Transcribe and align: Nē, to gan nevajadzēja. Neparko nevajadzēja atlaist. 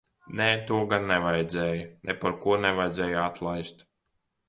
Nē, 0.37 0.45
to 0.71 0.79
gan 0.93 1.05
nevajadzēja. 1.11 1.85
Neparko 2.09 2.59
nevajadzēja 2.67 3.25
atlaist. 3.29 3.91